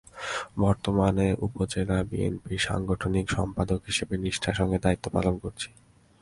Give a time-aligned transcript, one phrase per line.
[0.59, 5.69] বর্তমানে উপজেলা বিএনপির সাংগঠনিক সম্পাদক হিসেবে নিষ্ঠার সঙ্গে দায়িত্ব পালন করছি।